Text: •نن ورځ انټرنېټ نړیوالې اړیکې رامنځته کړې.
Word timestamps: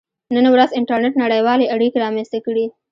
•نن 0.35 0.45
ورځ 0.53 0.69
انټرنېټ 0.79 1.13
نړیوالې 1.23 1.65
اړیکې 1.75 2.01
رامنځته 2.05 2.39
کړې. 2.45 2.65